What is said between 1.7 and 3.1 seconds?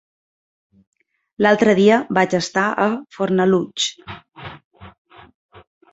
dia vaig estar a